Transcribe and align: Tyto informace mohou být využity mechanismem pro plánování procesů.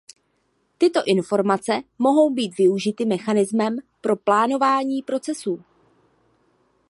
Tyto 0.77 0.99
informace 1.05 1.81
mohou 1.99 2.33
být 2.33 2.57
využity 2.57 3.05
mechanismem 3.05 3.77
pro 4.01 4.15
plánování 4.15 5.01
procesů. 5.01 5.63